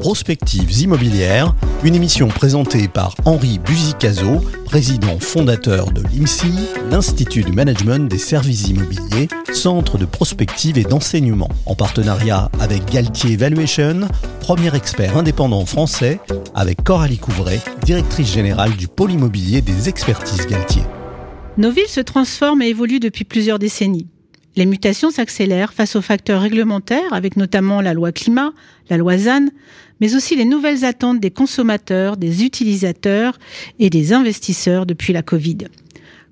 Prospectives 0.00 0.82
immobilières, 0.82 1.54
une 1.82 1.94
émission 1.94 2.28
présentée 2.28 2.88
par 2.88 3.14
Henri 3.24 3.58
Buzicazo, 3.58 4.40
président 4.64 5.18
fondateur 5.18 5.92
de 5.92 6.02
l'IMSI, 6.02 6.52
l'Institut 6.90 7.42
du 7.42 7.52
Management 7.52 8.08
des 8.08 8.18
Services 8.18 8.68
Immobiliers, 8.68 9.28
centre 9.52 9.96
de 9.96 10.04
prospective 10.04 10.78
et 10.78 10.84
d'enseignement, 10.84 11.48
en 11.66 11.74
partenariat 11.74 12.50
avec 12.60 12.84
Galtier 12.90 13.32
Evaluation, 13.32 14.08
premier 14.40 14.74
expert 14.74 15.16
indépendant 15.16 15.64
français, 15.64 16.20
avec 16.54 16.82
Coralie 16.82 17.18
Couvray, 17.18 17.60
directrice 17.84 18.32
générale 18.32 18.76
du 18.76 18.88
pôle 18.88 19.12
immobilier 19.12 19.60
des 19.60 19.88
expertises 19.88 20.46
Galtier. 20.46 20.82
Nos 21.56 21.70
villes 21.70 21.88
se 21.88 22.00
transforment 22.00 22.62
et 22.62 22.68
évoluent 22.68 23.00
depuis 23.00 23.24
plusieurs 23.24 23.58
décennies. 23.58 24.08
Les 24.56 24.66
mutations 24.66 25.10
s'accélèrent 25.10 25.72
face 25.72 25.96
aux 25.96 26.02
facteurs 26.02 26.40
réglementaires, 26.40 27.12
avec 27.12 27.36
notamment 27.36 27.80
la 27.80 27.92
loi 27.92 28.12
climat, 28.12 28.52
la 28.88 28.96
loi 28.96 29.18
ZAN, 29.18 29.48
mais 30.00 30.14
aussi 30.14 30.36
les 30.36 30.44
nouvelles 30.44 30.84
attentes 30.84 31.20
des 31.20 31.30
consommateurs, 31.30 32.16
des 32.16 32.44
utilisateurs 32.44 33.38
et 33.78 33.90
des 33.90 34.12
investisseurs 34.12 34.86
depuis 34.86 35.12
la 35.12 35.22
Covid. 35.22 35.58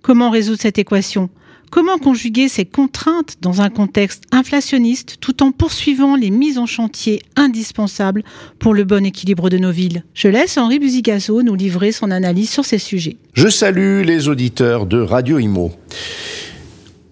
Comment 0.02 0.30
résoudre 0.30 0.60
cette 0.60 0.78
équation? 0.78 1.30
Comment 1.72 1.96
conjuguer 1.96 2.48
ces 2.48 2.66
contraintes 2.66 3.38
dans 3.40 3.62
un 3.62 3.70
contexte 3.70 4.24
inflationniste 4.30 5.16
tout 5.22 5.42
en 5.42 5.52
poursuivant 5.52 6.16
les 6.16 6.28
mises 6.30 6.58
en 6.58 6.66
chantier 6.66 7.22
indispensables 7.34 8.24
pour 8.58 8.74
le 8.74 8.84
bon 8.84 9.06
équilibre 9.06 9.48
de 9.48 9.56
nos 9.56 9.70
villes? 9.70 10.04
Je 10.12 10.28
laisse 10.28 10.58
Henri 10.58 10.78
Buzigasso 10.78 11.42
nous 11.42 11.54
livrer 11.54 11.90
son 11.90 12.10
analyse 12.10 12.50
sur 12.50 12.66
ces 12.66 12.76
sujets. 12.76 13.16
Je 13.32 13.48
salue 13.48 14.02
les 14.02 14.28
auditeurs 14.28 14.84
de 14.84 15.00
Radio 15.00 15.38
Imo. 15.38 15.72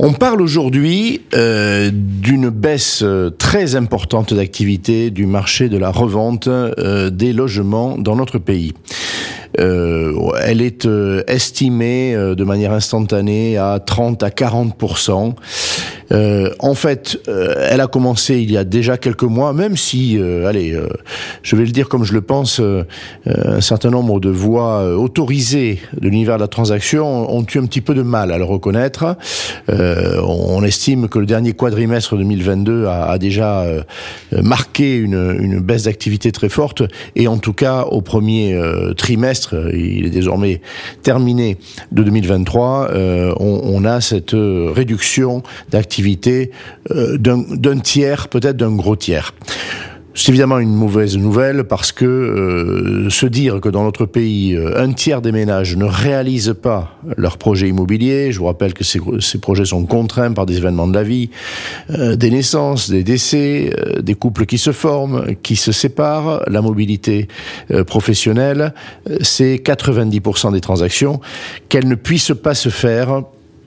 On 0.02 0.14
parle 0.14 0.40
aujourd'hui 0.40 1.20
euh, 1.34 1.90
d'une 1.92 2.48
baisse 2.48 3.02
euh, 3.02 3.28
très 3.28 3.76
importante 3.76 4.32
d'activité 4.32 5.10
du 5.10 5.26
marché 5.26 5.68
de 5.68 5.76
la 5.76 5.90
revente 5.90 6.48
euh, 6.48 7.10
des 7.10 7.34
logements 7.34 7.98
dans 7.98 8.16
notre 8.16 8.38
pays. 8.38 8.72
elle 9.58 10.62
est 10.62 10.88
estimée 11.26 12.14
de 12.14 12.44
manière 12.44 12.72
instantanée 12.72 13.58
à 13.58 13.78
30 13.78 14.22
à 14.22 14.30
40 14.30 14.74
euh, 16.12 16.50
en 16.58 16.74
fait, 16.74 17.20
euh, 17.28 17.54
elle 17.68 17.80
a 17.80 17.86
commencé 17.86 18.40
il 18.40 18.50
y 18.50 18.56
a 18.56 18.64
déjà 18.64 18.96
quelques 18.96 19.22
mois, 19.22 19.52
même 19.52 19.76
si, 19.76 20.18
euh, 20.18 20.46
allez, 20.46 20.76
je 21.42 21.56
vais 21.56 21.64
le 21.64 21.70
dire 21.70 21.88
comme 21.88 22.04
je 22.04 22.12
le 22.12 22.20
pense, 22.20 22.60
un 23.26 23.60
certain 23.60 23.90
nombre 23.90 24.20
de 24.20 24.30
voix 24.30 24.96
autorisées 24.96 25.80
de 25.98 26.08
l'univers 26.08 26.36
de 26.36 26.42
la 26.42 26.48
transaction 26.48 27.30
ont 27.30 27.42
eu 27.42 27.58
un 27.58 27.66
petit 27.66 27.80
peu 27.80 27.94
de 27.94 28.02
mal 28.02 28.32
à 28.32 28.38
le 28.38 28.44
reconnaître. 28.44 29.16
on 29.68 30.62
estime 30.64 31.08
que 31.08 31.18
le 31.18 31.26
dernier 31.26 31.52
quadrimestre 31.52 32.16
2022 32.16 32.86
a, 32.86 33.10
a 33.10 33.18
déjà 33.18 33.66
marqué 34.32 34.96
une, 34.96 35.60
baisse 35.60 35.84
d'activité 35.84 36.32
très 36.32 36.48
forte, 36.48 36.82
et 37.16 37.28
en 37.28 37.38
tout 37.38 37.52
cas 37.52 37.82
au 37.82 38.00
premier 38.00 38.58
trimestre, 38.96 39.54
il 39.72 40.06
est 40.06 40.10
désormais 40.10 40.60
terminé 41.02 41.58
de 41.92 42.02
2023, 42.02 42.90
on, 43.38 43.60
on 43.64 43.84
a 43.84 44.00
cette 44.00 44.34
réduction 44.34 45.42
d'activité 45.70 45.99
euh, 46.90 47.18
d'un 47.18 47.78
tiers, 47.78 48.28
peut-être 48.28 48.56
d'un 48.56 48.74
gros 48.74 48.96
tiers. 48.96 49.34
C'est 50.12 50.30
évidemment 50.30 50.58
une 50.58 50.74
mauvaise 50.74 51.16
nouvelle 51.16 51.64
parce 51.64 51.92
que 51.92 52.04
euh, 52.04 53.10
se 53.10 53.26
dire 53.26 53.60
que 53.60 53.68
dans 53.68 53.84
notre 53.84 54.06
pays, 54.06 54.56
euh, 54.56 54.82
un 54.82 54.92
tiers 54.92 55.22
des 55.22 55.30
ménages 55.30 55.76
ne 55.76 55.84
réalisent 55.84 56.56
pas 56.60 56.98
leur 57.16 57.38
projet 57.38 57.68
immobilier, 57.68 58.32
je 58.32 58.40
vous 58.40 58.46
rappelle 58.46 58.74
que 58.74 58.82
ces, 58.82 58.98
projets 59.40 59.64
sont 59.64 59.86
contraints 59.86 60.32
par 60.32 60.46
des 60.46 60.56
événements 60.56 60.88
de 60.88 60.94
la 60.94 61.04
vie, 61.04 61.30
des 61.88 62.30
naissances, 62.30 62.90
des 62.90 63.04
décès, 63.04 63.72
des 64.02 64.14
couples 64.14 64.46
qui 64.46 64.58
se 64.58 64.72
forment, 64.72 65.36
qui 65.42 65.54
se 65.54 65.70
séparent, 65.70 66.42
la 66.48 66.60
mobilité 66.60 67.28
professionnelle, 67.86 68.74
c'est 69.20 69.62
90% 69.64 70.52
des 70.52 70.60
transactions, 70.60 71.20
qu'elles 71.68 71.88
ne 71.88 71.94
puissent 71.94 72.34
pas 72.42 72.54
se 72.54 72.68
faire 72.68 73.22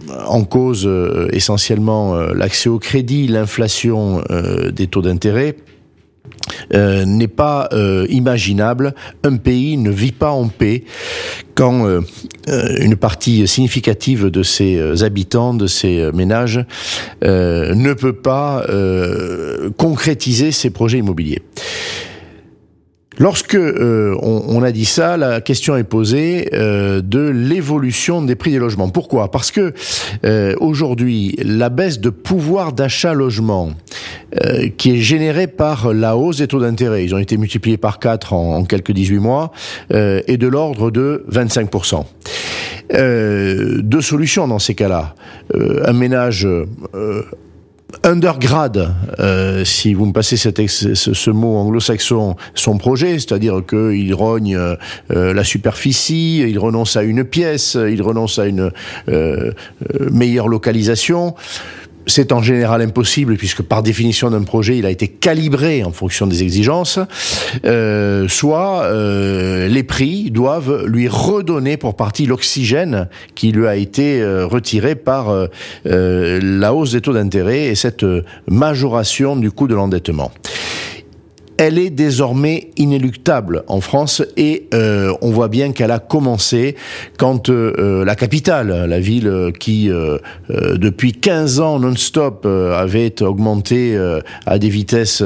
en 0.10 0.44
cause 0.44 0.86
euh, 0.86 1.28
essentiellement 1.32 2.16
euh, 2.16 2.34
l'accès 2.34 2.70
au 2.70 2.80
crédit, 2.80 3.28
l'inflation 3.28 4.24
euh, 4.30 4.72
des 4.72 4.88
taux 4.88 5.02
d'intérêt. 5.02 5.56
n'est 6.72 7.28
pas 7.28 7.70
imaginable. 8.10 8.96
Un 9.24 9.38
pays 9.38 9.78
ne 9.78 9.92
vit 9.92 10.12
pas 10.12 10.32
en 10.32 10.48
paix 10.48 10.84
quand 11.56 11.86
une 12.48 12.96
partie 12.96 13.48
significative 13.48 14.28
de 14.28 14.44
ses 14.44 15.04
habitants, 15.04 15.54
de 15.54 15.68
ses 15.68 16.12
ménages, 16.14 16.66
ne 17.22 17.94
peut 17.94 18.14
pas 18.14 18.66
concrétiser 19.78 20.52
ses 20.52 20.70
projets 20.70 21.00
immobiliers. 21.00 21.42
Lorsque 23.20 23.56
euh, 23.56 24.16
on, 24.22 24.64
a 24.64 24.72
dit 24.72 24.86
ça, 24.86 25.18
la 25.18 25.40
question 25.42 25.76
est 25.76 25.84
posée 25.84 26.50
euh, 26.54 27.02
de 27.02 27.20
l'évolution 27.20 28.22
des 28.22 28.36
prix 28.36 28.52
des 28.52 28.58
logements. 28.58 28.90
Pourquoi? 28.90 29.30
Parce 29.30 29.52
que 29.52 29.74
euh, 30.26 30.56
aujourd'hui, 30.60 31.36
la 31.44 31.70
baisse 31.70 32.00
de 32.00 32.10
pouvoir 32.10 32.74
d'achat 32.74 33.14
logement 33.14 33.72
qui 34.78 34.96
est 34.96 35.02
générée 35.02 35.46
par 35.46 35.94
la 35.94 36.18
hausse 36.18 36.38
des 36.38 36.48
taux 36.48 36.60
d'intérêt, 36.60 37.06
ils 37.06 37.14
ont 37.14 37.20
été 37.20 37.38
multipliés 37.38 37.78
par 37.78 38.00
4 38.00 38.34
en, 38.34 38.56
en 38.58 38.66
quelques 38.66 38.92
18 38.92 39.20
mois, 39.20 39.52
est 39.92 40.38
de 40.38 40.48
l'ordre 40.48 40.90
de 40.90 41.24
25%. 41.32 42.04
deux 42.90 44.02
solutions 44.02 44.48
dans 44.48 44.58
ces 44.58 44.74
cas-là. 44.74 45.14
un 45.54 45.94
ménage 45.94 46.48
undergrad, 48.04 48.94
euh, 49.20 49.64
si 49.66 49.94
vous 49.94 50.06
me 50.06 50.14
passez 50.14 50.38
ce, 50.38 50.94
ce, 50.94 51.30
mot 51.32 51.56
anglo-saxon, 51.58 52.36
son 52.56 52.78
projet, 52.78 53.14
c'est-à-dire 53.14 53.62
qu'il 53.68 54.14
rogne 54.14 54.56
euh, 54.56 54.76
la 55.10 55.44
superficie, 55.44 56.40
il 56.40 56.60
renonce 56.60 56.98
à 56.98 57.04
une 57.04 57.24
pièce, 57.24 57.76
il 57.76 58.02
renonce 58.02 58.40
à 58.40 58.46
une 58.46 58.72
euh, 59.10 59.52
meilleure 60.12 60.48
localisation 60.48 61.36
c'est 62.06 62.32
en 62.32 62.42
général 62.42 62.82
impossible 62.82 63.38
puisque 63.38 63.62
par 63.62 63.84
définition 63.84 64.30
d'un 64.30 64.44
projet, 64.44 64.78
il 64.78 64.86
a 64.86 64.90
été 64.90 65.08
calibré 65.08 65.84
en 65.84 65.92
fonction 65.92 66.28
des 66.28 66.44
exigences. 66.44 67.00
Euh, 67.66 68.28
soit 68.28 68.84
euh, 68.84 69.68
les 69.68 69.84
prix 69.84 70.32
doivent 70.32 70.86
lui 70.86 71.08
redonner 71.08 71.78
pour 71.78 71.96
partie 71.96 72.26
l'oxygène 72.26 73.08
qui 73.36 73.52
lui 73.52 73.68
a 73.68 73.76
été 73.76 74.22
euh, 74.22 74.46
retiré 74.46 74.96
par 74.96 75.34
la 75.86 76.74
hausse 76.74 76.92
des 76.92 77.02
taux 77.02 77.14
d'intérêt 77.14 77.66
et 77.66 77.76
cette 77.76 78.06
majoration 78.48 79.36
du 79.36 79.52
coût 79.52 79.68
de 79.68 79.76
l'endettement 79.76 80.32
elle 81.58 81.78
est 81.78 81.90
désormais 81.90 82.70
inéluctable 82.78 83.64
en 83.68 83.82
France 83.82 84.24
et 84.38 84.68
euh, 84.74 85.14
on 85.22 85.32
voit 85.32 85.48
bien 85.48 85.72
qu'elle 85.72 85.92
a 85.92 86.00
commencé 86.00 86.76
quand 87.18 87.50
euh, 87.50 87.74
euh, 87.78 88.06
la 88.06 88.16
capitale, 88.16 88.86
la 88.88 89.00
ville 89.00 89.52
qui 89.60 89.90
depuis 90.50 91.14
15 91.14 91.60
ans 91.60 91.80
non-stop 91.80 92.46
avait 92.46 93.22
augmenté 93.22 93.98
à 94.46 94.60
des 94.60 94.70
vitesses 94.70 95.24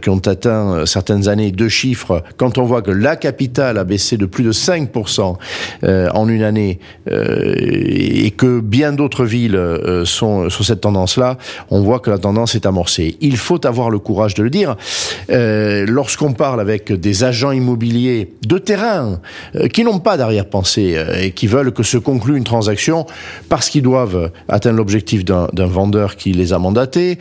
qui 0.00 0.08
ont 0.08 0.18
atteint 0.18 0.84
certaines 0.86 1.28
années 1.28 1.50
deux 1.52 1.68
chiffres, 1.68 2.22
quand 2.36 2.58
on 2.58 2.64
voit 2.64 2.82
que 2.82 2.90
la 2.90 3.16
capitale 3.16 3.78
a 3.78 3.84
baissé 3.84 4.16
de 4.16 4.26
plus 4.26 4.44
de 4.44 4.52
5% 4.52 5.36
en 5.84 6.28
une 6.28 6.42
année 6.42 6.78
et 7.10 8.30
que 8.32 8.60
bien 8.60 8.92
d'autres 8.92 9.24
villes 9.24 9.60
sont 10.04 10.48
sur 10.50 10.64
cette 10.64 10.80
tendance-là, 10.80 11.38
on 11.70 11.80
voit 11.80 12.00
que 12.00 12.10
la 12.10 12.18
tendance 12.18 12.54
est 12.54 12.66
amorcée. 12.66 13.16
Il 13.20 13.36
faut 13.36 13.64
avoir 13.66 13.90
le 13.90 13.98
courage 13.98 14.34
de 14.34 14.42
le 14.42 14.50
dire. 14.50 14.76
Euh, 15.30 15.51
lorsqu'on 15.86 16.32
parle 16.32 16.60
avec 16.60 16.92
des 16.92 17.24
agents 17.24 17.52
immobiliers 17.52 18.32
de 18.46 18.58
terrain 18.58 19.20
euh, 19.56 19.68
qui 19.68 19.84
n'ont 19.84 19.98
pas 19.98 20.16
d'arrière-pensée 20.16 20.94
euh, 20.96 21.20
et 21.20 21.30
qui 21.32 21.46
veulent 21.46 21.72
que 21.72 21.82
se 21.82 21.98
conclue 21.98 22.36
une 22.36 22.44
transaction 22.44 23.06
parce 23.48 23.70
qu'ils 23.70 23.82
doivent 23.82 24.30
atteindre 24.48 24.76
l'objectif 24.76 25.24
d'un 25.24 25.48
vendeur 25.54 26.16
qui 26.16 26.32
les 26.32 26.52
a 26.52 26.58
mandatés, 26.58 27.18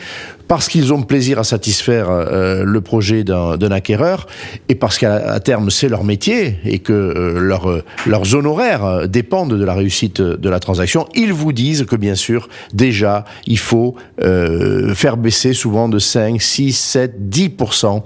parce 0.52 0.68
qu'ils 0.68 0.92
ont 0.92 1.02
plaisir 1.02 1.40
à 1.40 1.46
satisfaire 1.46 2.08
euh, 2.10 2.66
le 2.66 2.82
projet 2.82 3.24
d'un 3.24 3.72
acquéreur 3.72 4.28
et 4.68 4.76
parce 4.76 4.98
qu'à 4.98 5.40
terme 5.40 5.70
c'est 5.70 5.88
leur 5.88 6.04
métier 6.04 6.58
et 6.66 6.80
que 6.80 6.92
euh, 6.92 7.40
leur, 7.40 7.82
leurs 8.06 8.36
honoraires 8.36 9.08
dépendent 9.08 9.58
de 9.58 9.64
la 9.64 9.74
réussite 9.74 10.22
de 10.22 10.50
la 10.50 10.60
transaction, 10.60 11.08
ils 11.16 11.32
vous 11.32 11.54
disent 11.54 11.86
que 11.86 11.96
bien 11.96 12.16
sûr 12.16 12.50
déjà 12.74 13.24
il 13.48 13.60
faut 13.60 13.96
euh, 14.22 14.94
faire 14.94 15.16
baisser 15.16 15.54
souvent 15.54 15.88
de 15.88 16.00
5, 16.00 16.42
6, 16.42 16.74
7, 16.74 17.14
10% 17.30 18.02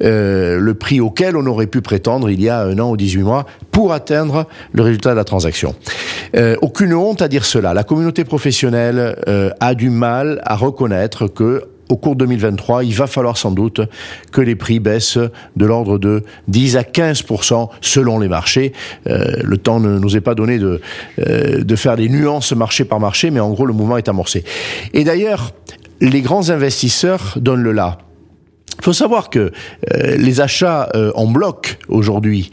le 0.00 0.72
prix 0.72 0.98
auquel 1.02 1.36
on 1.36 1.44
aurait 1.44 1.66
pu 1.66 1.82
prétendre 1.82 2.30
il 2.30 2.40
y 2.40 2.48
a 2.48 2.62
un 2.62 2.78
an 2.78 2.92
ou 2.92 2.96
18 2.96 3.22
mois 3.22 3.44
pour 3.70 3.92
atteindre 3.92 4.46
le 4.72 4.80
résultat 4.80 5.10
de 5.10 5.16
la 5.16 5.24
transaction. 5.24 5.74
aucune 6.62 6.94
honte 6.94 7.20
à 7.20 7.28
dire 7.28 7.44
cela. 7.44 7.74
La 7.74 7.84
communauté 7.84 8.24
professionnelle 8.24 9.14
a 9.60 9.74
du 9.74 9.90
mal 9.90 10.40
à 10.44 10.56
reconnaître 10.56 11.26
que 11.26 11.64
au 11.92 11.96
cours 11.96 12.16
de 12.16 12.20
2023, 12.20 12.84
il 12.84 12.94
va 12.94 13.06
falloir 13.06 13.36
sans 13.36 13.50
doute 13.50 13.82
que 14.32 14.40
les 14.40 14.54
prix 14.54 14.80
baissent 14.80 15.18
de 15.56 15.66
l'ordre 15.66 15.98
de 15.98 16.24
10 16.48 16.78
à 16.78 16.84
15 16.84 17.22
selon 17.82 18.18
les 18.18 18.28
marchés. 18.28 18.72
Euh, 19.08 19.36
le 19.44 19.58
temps 19.58 19.78
ne 19.78 19.98
nous 19.98 20.16
est 20.16 20.22
pas 20.22 20.34
donné 20.34 20.58
de, 20.58 20.80
euh, 21.18 21.62
de 21.62 21.76
faire 21.76 21.96
les 21.96 22.08
nuances 22.08 22.52
marché 22.52 22.86
par 22.86 22.98
marché, 22.98 23.30
mais 23.30 23.40
en 23.40 23.50
gros, 23.50 23.66
le 23.66 23.74
mouvement 23.74 23.98
est 23.98 24.08
amorcé. 24.08 24.42
Et 24.94 25.04
d'ailleurs, 25.04 25.52
les 26.00 26.22
grands 26.22 26.48
investisseurs 26.48 27.36
donnent 27.36 27.62
le 27.62 27.72
là. 27.72 27.98
Il 28.78 28.84
faut 28.84 28.94
savoir 28.94 29.28
que 29.28 29.52
euh, 29.92 30.16
les 30.16 30.40
achats 30.40 30.88
en 31.14 31.26
bloc 31.26 31.78
aujourd'hui 31.88 32.50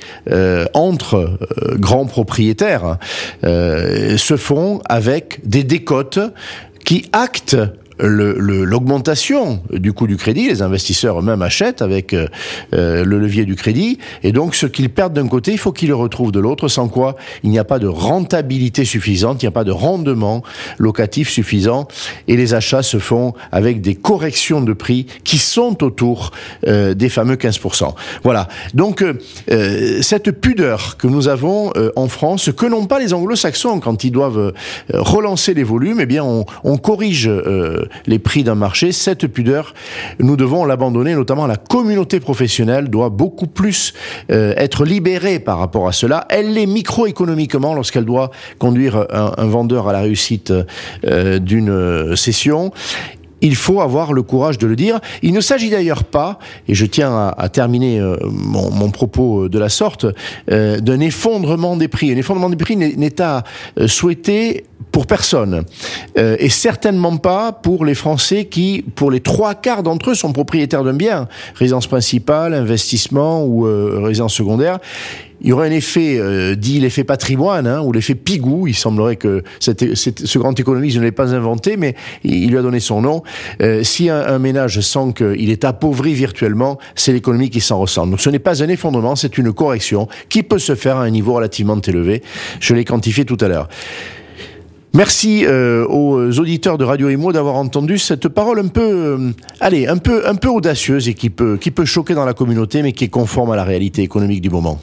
entre 0.74 1.40
grands 1.76 2.06
propriétaires 2.06 2.98
se 3.42 4.36
font 4.38 4.82
avec 4.90 5.40
des 5.46 5.64
décotes 5.64 6.20
qui 6.84 7.06
actent 7.14 7.58
l'augmentation 8.00 9.62
le, 9.70 9.80
du 9.80 9.94
coût 9.94 10.08
du 10.08 10.18
crédit. 10.18 10.48
Les 10.48 10.62
investisseurs 10.62 11.20
eux-mêmes 11.20 11.42
achètent 11.42 11.82
avec 11.82 12.14
euh, 12.14 12.28
euh, 12.74 13.04
le 13.04 13.20
levier 13.20 13.46
du 13.46 13.56
crédit. 13.56 14.00
Et 14.24 14.32
donc, 14.32 14.56
ce 14.56 14.66
qu'ils 14.66 14.90
perdent 14.90 15.14
d'un 15.14 15.28
côté, 15.28 15.52
il 15.52 15.58
faut 15.58 15.72
qu'ils 15.72 15.90
le 15.90 15.96
retrouvent 15.96 16.32
de 16.32 16.40
l'autre, 16.40 16.68
sans 16.68 16.88
quoi 16.88 17.16
il 17.44 17.50
n'y 17.50 17.60
a 17.60 17.64
pas 17.64 17.80
de 17.80 17.88
rentabilité 17.88 18.86
suffisante, 18.86 19.42
il 19.42 19.46
n'y 19.46 19.50
a 19.50 19.52
pas 19.52 19.64
de 19.64 19.72
rendement 19.72 20.44
locatif 20.78 21.30
suffisant. 21.30 21.88
Et 22.28 22.38
les 22.38 22.54
achats 22.54 22.84
se 22.84 23.00
font 23.00 23.34
avec 23.52 23.82
des 23.82 23.96
corrections 23.96 24.62
de 24.62 24.74
prix 24.74 25.06
qui 25.24 25.38
sont 25.38 25.84
autour 25.84 26.32
euh, 26.68 26.94
des 26.94 27.10
fameux 27.10 27.36
15%. 27.36 27.94
Voilà. 28.24 28.48
Donc, 28.74 29.04
cette 30.02 30.32
pudeur 30.32 30.98
que 30.98 31.08
nous 31.08 31.28
avons 31.28 31.72
en 31.96 32.08
France, 32.08 32.52
que 32.56 32.66
n'ont 32.66 32.86
pas 32.86 33.00
les 33.00 33.14
anglo-saxons 33.14 33.80
quand 33.80 34.04
ils 34.04 34.12
doivent 34.12 34.54
relancer 34.94 35.54
les 35.54 35.64
volumes, 35.64 36.00
eh 36.02 36.06
bien, 36.06 36.24
on, 36.24 36.46
on 36.64 36.78
corrige 36.78 37.30
les 38.06 38.20
prix 38.20 38.44
d'un 38.44 38.56
marché. 38.56 38.92
Cette 38.92 39.28
pudeur, 39.28 39.74
nous 40.20 40.36
devons 40.36 40.66
l'abandonner, 40.66 41.16
notamment 41.16 41.48
la 41.48 41.58
communauté 41.58 42.20
professionnelle 42.20 42.90
doit 42.90 43.10
beaucoup 43.10 43.48
plus 43.48 43.94
euh, 44.32 44.54
être 44.58 44.86
libérée 44.86 45.40
par 45.40 45.60
rapport 45.60 45.88
à 45.88 45.92
cela. 45.92 46.26
Elle 46.30 46.54
l'est 46.54 46.66
microéconomiquement 46.66 47.74
lorsqu'elle 47.74 48.06
doit 48.06 48.32
conduire 48.58 49.06
un, 49.10 49.48
vendeur 49.48 49.88
à 49.88 49.94
la 49.94 50.02
réussite 50.02 50.54
euh, 51.06 51.40
d'une 51.40 52.16
session 52.16 52.72
il 53.42 53.56
faut 53.56 53.82
avoir 53.82 54.14
le 54.14 54.22
courage 54.22 54.58
de 54.58 54.68
le 54.68 54.76
dire. 54.76 55.00
Il 55.22 55.34
ne 55.34 55.42
s'agit 55.42 55.70
d'ailleurs 55.70 56.04
pas, 56.04 56.40
et 56.68 56.76
je 56.76 56.86
tiens 56.86 57.34
à, 57.38 57.50
terminer 57.50 58.00
euh, 58.00 58.18
mon, 58.30 58.92
propos 58.92 59.50
de 59.50 59.60
la 59.60 59.70
sorte, 59.70 60.06
euh, 60.52 60.80
d'un 60.80 61.00
effondrement 61.00 61.78
des 61.78 61.88
prix. 61.88 62.12
Un 62.12 62.18
effondrement 62.18 62.50
des 62.50 62.58
prix 62.58 62.76
n'est 62.76 63.22
à 63.22 63.44
euh, 63.80 63.88
souhaiter 63.88 64.66
pour 64.92 65.08
personne, 65.08 65.64
et 66.16 66.50
certainement 66.50 67.18
pas 67.18 67.52
pour 67.52 67.86
les 67.86 67.96
Français 67.96 68.46
qui, 68.46 68.84
pour 68.96 69.12
les 69.12 69.20
trois 69.20 69.56
quarts 69.56 69.84
d'entre 69.84 70.12
eux, 70.12 70.16
sont 70.16 70.34
propriétaires 70.34 70.84
d'un 70.84 70.94
bien, 70.94 71.28
résidence 71.56 71.88
principale, 71.88 72.54
investissement 72.54 73.46
ou 73.46 73.62
résidence 74.02 74.34
secondaire 74.34 74.80
il 75.42 75.48
y 75.48 75.52
aurait 75.54 75.68
un 75.68 75.72
effet 75.72 76.18
euh, 76.18 76.56
dit 76.56 76.80
l'effet 76.80 77.04
patrimoine 77.04 77.68
hein, 77.68 77.82
ou 77.82 77.92
l'effet 77.92 78.16
Pigou. 78.16 78.68
Il 78.68 78.76
semblerait 78.76 79.16
que 79.16 79.44
ce 79.60 80.40
grand 80.40 80.60
économiste 80.60 80.98
ne 80.98 81.02
l'ait 81.02 81.12
pas 81.12 81.34
inventé, 81.34 81.78
mais 81.78 81.96
il, 82.24 82.50
lui 82.50 82.58
a 82.58 82.62
donné 82.62 82.80
son 82.80 83.02
nom. 83.02 83.24
Euh, 83.62 83.84
si 83.84 84.10
un, 84.10 84.20
un, 84.20 84.40
ménage 84.40 84.80
sent 84.82 85.14
qu'il 85.16 85.50
est 85.50 85.64
appauvri 85.64 86.14
virtuellement, 86.14 86.78
c'est 86.96 87.14
l'économie 87.14 87.50
qui 87.50 87.62
s'en 87.62 87.80
ressent. 87.80 88.08
Donc 88.08 88.20
ce 88.20 88.30
n'est 88.30 88.40
pas 88.40 88.64
un 88.64 88.68
effondrement, 88.68 89.16
c'est 89.16 89.38
une 89.38 89.54
correction 89.54 90.08
qui 90.30 90.44
peut 90.44 90.60
se 90.60 90.76
faire 90.76 90.98
à 90.98 91.04
un 91.04 91.10
niveau 91.10 91.34
relativement 91.34 91.80
élevé. 91.80 92.22
Je 92.60 92.74
l'ai 92.74 92.86
quantifié 92.86 93.26
tout 93.26 93.38
à 93.42 93.48
l'heure. 93.48 93.70
Merci 94.94 95.46
euh, 95.46 95.86
aux 95.88 96.40
auditeurs 96.40 96.80
de 96.80 96.84
Radio 96.84 97.10
Imo 97.10 97.32
d'avoir 97.32 97.56
entendu 97.56 98.00
cette 98.00 98.28
parole 98.28 98.60
un 98.60 98.68
peu, 98.68 98.82
euh, 98.82 99.32
allez, 99.60 99.86
un 99.86 99.98
peu, 99.98 100.28
un 100.28 100.34
peu 100.34 100.50
audacieuse 100.50 101.08
et 101.08 101.14
qui 101.14 101.30
peut, 101.30 101.58
qui 101.58 101.70
peut 101.70 101.86
choquer 101.86 102.16
dans 102.16 102.26
la 102.26 102.34
communauté, 102.34 102.82
mais 102.82 102.92
qui 102.92 103.04
est 103.04 103.10
conforme 103.10 103.52
à 103.52 103.56
la 103.56 103.64
réalité 103.64 104.02
économique 104.02 104.42
du 104.42 104.50
moment. 104.50 104.80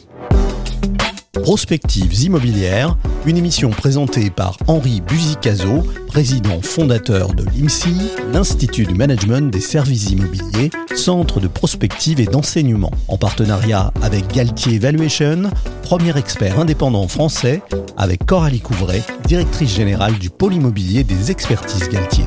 Prospectives 1.42 2.24
immobilières, 2.24 2.96
une 3.26 3.36
émission 3.36 3.70
présentée 3.70 4.30
par 4.30 4.56
Henri 4.66 5.00
Buzicazo, 5.00 5.84
président 6.06 6.60
fondateur 6.62 7.34
de 7.34 7.44
l'IMSI, 7.44 7.94
l'Institut 8.32 8.86
du 8.86 8.94
Management 8.94 9.50
des 9.50 9.60
Services 9.60 10.10
Immobiliers, 10.10 10.70
centre 10.94 11.40
de 11.40 11.48
prospective 11.48 12.20
et 12.20 12.26
d'enseignement, 12.26 12.90
en 13.08 13.18
partenariat 13.18 13.92
avec 14.02 14.32
Galtier 14.32 14.78
Valuation, 14.78 15.50
premier 15.82 16.16
expert 16.16 16.58
indépendant 16.58 17.06
français, 17.08 17.62
avec 17.96 18.26
Coralie 18.26 18.60
Couvray, 18.60 19.02
directrice 19.26 19.74
générale 19.74 20.18
du 20.18 20.30
pôle 20.30 20.54
immobilier 20.54 21.04
des 21.04 21.30
expertises 21.30 21.88
Galtier. 21.88 22.24